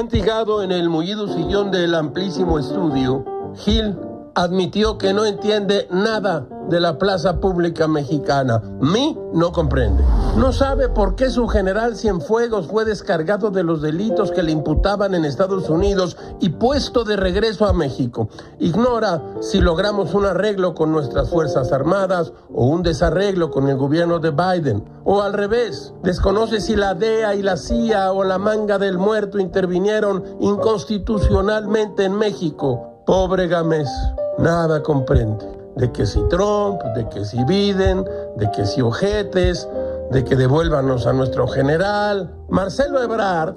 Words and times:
investigado 0.00 0.62
en 0.62 0.70
el 0.70 0.88
mullido 0.88 1.26
sillón 1.26 1.72
del 1.72 1.92
amplísimo 1.92 2.60
estudio, 2.60 3.24
Gil 3.56 3.96
admitió 4.42 4.98
que 4.98 5.12
no 5.12 5.24
entiende 5.24 5.88
nada 5.90 6.46
de 6.68 6.78
la 6.78 6.96
plaza 6.96 7.40
pública 7.40 7.88
mexicana. 7.88 8.62
Mi 8.80 9.18
no 9.32 9.50
comprende. 9.50 10.04
No 10.36 10.52
sabe 10.52 10.88
por 10.88 11.16
qué 11.16 11.28
su 11.30 11.48
general 11.48 11.96
Cienfuegos 11.96 12.68
fue 12.68 12.84
descargado 12.84 13.50
de 13.50 13.64
los 13.64 13.82
delitos 13.82 14.30
que 14.30 14.44
le 14.44 14.52
imputaban 14.52 15.14
en 15.16 15.24
Estados 15.24 15.68
Unidos 15.68 16.16
y 16.40 16.50
puesto 16.50 17.02
de 17.02 17.16
regreso 17.16 17.66
a 17.66 17.72
México. 17.72 18.28
Ignora 18.60 19.20
si 19.40 19.60
logramos 19.60 20.14
un 20.14 20.26
arreglo 20.26 20.74
con 20.74 20.92
nuestras 20.92 21.30
Fuerzas 21.30 21.72
Armadas 21.72 22.32
o 22.54 22.66
un 22.66 22.84
desarreglo 22.84 23.50
con 23.50 23.68
el 23.68 23.76
gobierno 23.76 24.20
de 24.20 24.30
Biden. 24.30 24.84
O 25.02 25.20
al 25.20 25.32
revés, 25.32 25.94
desconoce 26.04 26.60
si 26.60 26.76
la 26.76 26.94
DEA 26.94 27.34
y 27.34 27.42
la 27.42 27.56
CIA 27.56 28.12
o 28.12 28.22
la 28.22 28.38
manga 28.38 28.78
del 28.78 28.98
muerto 28.98 29.40
intervinieron 29.40 30.22
inconstitucionalmente 30.40 32.04
en 32.04 32.14
México. 32.14 33.02
Pobre 33.04 33.48
Gámez 33.48 33.88
nada 34.38 34.82
comprende. 34.82 35.46
De 35.76 35.92
que 35.92 36.06
si 36.06 36.20
Trump, 36.28 36.82
de 36.96 37.08
que 37.08 37.24
si 37.24 37.42
Biden, 37.44 38.04
de 38.36 38.50
que 38.50 38.66
si 38.66 38.80
ojetes, 38.80 39.68
de 40.10 40.24
que 40.24 40.36
devuélvanos 40.36 41.06
a 41.06 41.12
nuestro 41.12 41.46
general. 41.46 42.34
Marcelo 42.48 43.02
Ebrard, 43.02 43.56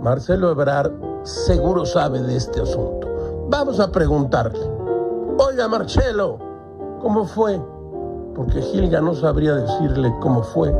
Marcelo 0.00 0.50
Ebrard 0.50 0.92
seguro 1.22 1.86
sabe 1.86 2.20
de 2.22 2.36
este 2.36 2.60
asunto. 2.60 3.08
Vamos 3.48 3.80
a 3.80 3.90
preguntarle. 3.90 4.60
Oiga, 5.38 5.68
Marcelo, 5.68 6.38
¿cómo 7.00 7.24
fue? 7.24 7.60
Porque 8.34 8.60
Gilga 8.60 9.00
no 9.00 9.14
sabría 9.14 9.54
decirle 9.54 10.12
cómo 10.20 10.42
fue, 10.42 10.74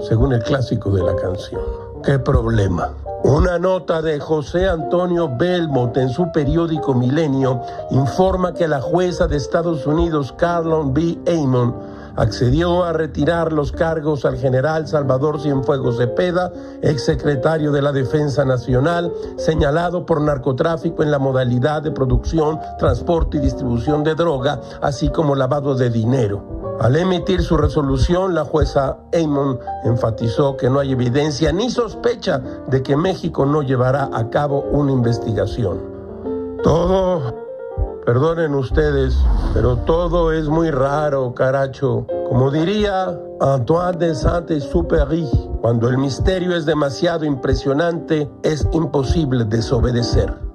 según 0.00 0.32
el 0.32 0.42
clásico 0.42 0.90
de 0.90 1.02
la 1.02 1.16
canción. 1.16 1.89
¿Qué 2.02 2.18
problema? 2.18 2.94
Una 3.24 3.58
nota 3.58 4.00
de 4.00 4.18
José 4.18 4.66
Antonio 4.66 5.28
Belmont 5.36 5.94
en 5.98 6.08
su 6.08 6.32
periódico 6.32 6.94
Milenio 6.94 7.60
informa 7.90 8.54
que 8.54 8.66
la 8.66 8.80
jueza 8.80 9.26
de 9.26 9.36
Estados 9.36 9.86
Unidos, 9.86 10.32
Carlon 10.38 10.94
B. 10.94 11.18
Amon, 11.26 11.76
accedió 12.16 12.84
a 12.84 12.94
retirar 12.94 13.52
los 13.52 13.72
cargos 13.72 14.24
al 14.24 14.38
general 14.38 14.88
Salvador 14.88 15.42
Cienfuegos 15.42 15.98
Cepeda, 15.98 16.50
exsecretario 16.80 17.70
de 17.70 17.82
la 17.82 17.92
Defensa 17.92 18.46
Nacional, 18.46 19.12
señalado 19.36 20.06
por 20.06 20.22
narcotráfico 20.22 21.02
en 21.02 21.10
la 21.10 21.18
modalidad 21.18 21.82
de 21.82 21.90
producción, 21.90 22.58
transporte 22.78 23.36
y 23.36 23.40
distribución 23.40 24.04
de 24.04 24.14
droga, 24.14 24.58
así 24.80 25.10
como 25.10 25.34
lavado 25.34 25.74
de 25.74 25.90
dinero. 25.90 26.59
Al 26.80 26.96
emitir 26.96 27.42
su 27.42 27.58
resolución, 27.58 28.34
la 28.34 28.46
jueza 28.46 28.96
Amon 29.12 29.60
enfatizó 29.84 30.56
que 30.56 30.70
no 30.70 30.78
hay 30.78 30.92
evidencia 30.92 31.52
ni 31.52 31.68
sospecha 31.68 32.38
de 32.68 32.82
que 32.82 32.96
México 32.96 33.44
no 33.44 33.60
llevará 33.60 34.08
a 34.14 34.30
cabo 34.30 34.62
una 34.72 34.90
investigación. 34.90 35.78
Todo, 36.62 37.34
perdonen 38.06 38.54
ustedes, 38.54 39.14
pero 39.52 39.76
todo 39.76 40.32
es 40.32 40.48
muy 40.48 40.70
raro, 40.70 41.34
caracho. 41.34 42.06
Como 42.30 42.50
diría 42.50 43.14
Antoine 43.42 43.98
de 43.98 44.14
Saint-Exupéry, 44.14 45.28
cuando 45.60 45.86
el 45.86 45.98
misterio 45.98 46.56
es 46.56 46.64
demasiado 46.64 47.26
impresionante, 47.26 48.30
es 48.42 48.66
imposible 48.72 49.44
desobedecer. 49.44 50.49